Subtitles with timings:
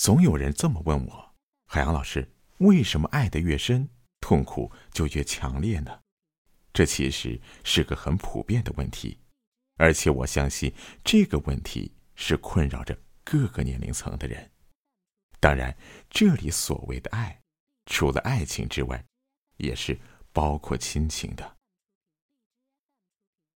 [0.00, 1.34] 总有人这么问我
[1.68, 3.86] ：“海洋老师，为什么爱的越深，
[4.18, 6.00] 痛苦就越强烈呢？”
[6.72, 9.18] 这其实是个很普遍的问题，
[9.76, 10.72] 而且我相信
[11.04, 14.50] 这个问题是困扰着各个年龄层的人。
[15.38, 15.76] 当然，
[16.08, 17.38] 这里所谓的爱，
[17.84, 19.04] 除了爱情之外，
[19.58, 19.98] 也是
[20.32, 21.58] 包括亲情的。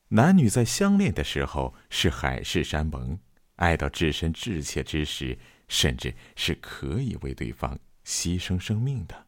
[0.09, 3.17] 男女在相恋的时候是海誓山盟，
[3.55, 9.27] 爱到至深至切之时，甚至是可以为对方牺牲生命的。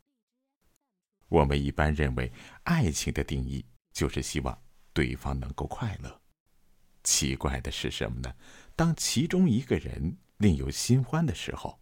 [1.27, 2.31] 我们一般认为，
[2.63, 4.61] 爱情的定义就是希望
[4.93, 6.21] 对方能够快乐。
[7.03, 8.35] 奇怪的是什么呢？
[8.75, 11.79] 当其中一个人另有新欢的时候，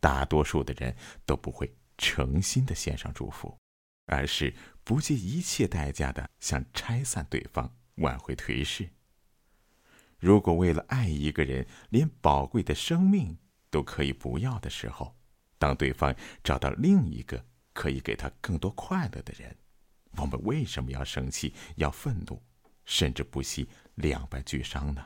[0.00, 3.56] 大多数的人都不会诚心的献上祝福，
[4.06, 7.74] 而是不计一切代价的想拆散对方。
[7.98, 8.90] 挽回颓势。
[10.18, 13.38] 如果为了爱一个人，连宝贵的生命
[13.74, 15.16] 都可以不要的时候，
[15.58, 16.14] 当对方
[16.44, 19.56] 找到另一个可以给他更多快乐的人，
[20.12, 22.40] 我们为什么要生气、要愤怒，
[22.84, 25.04] 甚至不惜两败俱伤呢？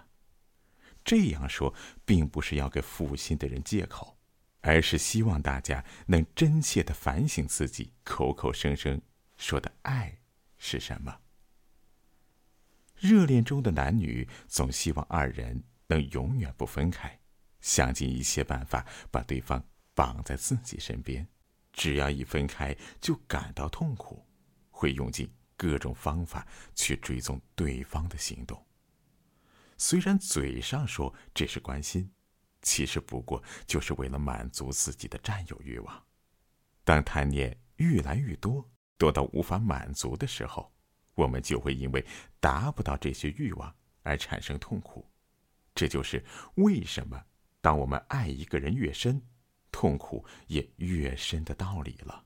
[1.03, 4.19] 这样说，并不是要给负心的人借口，
[4.61, 9.01] 而是希望大家能真切的反省自己口口声声
[9.39, 10.19] 说的爱
[10.59, 11.21] 是什么。
[12.99, 17.18] 热恋中的男女总希望二人能永远不分开，
[17.61, 19.63] 想尽一切办法把对方
[19.95, 21.27] 绑在自己身边。
[21.73, 24.27] 只要一分开，就感到痛苦，
[24.71, 28.65] 会用尽各种方法去追踪对方的行动。
[29.77, 32.11] 虽然嘴上说这是关心，
[32.63, 36.05] 其实不过就是为了满足自己的占有欲望。
[36.85, 40.73] 当贪念越来越多，多到无法满足的时候。
[41.15, 42.07] 我们就会因为
[42.39, 45.05] 达不到这些欲望而产生痛苦，
[45.75, 47.21] 这就是为什么
[47.69, 49.21] 当我们爱一个人越深，
[49.71, 52.25] 痛苦也越深的道理了。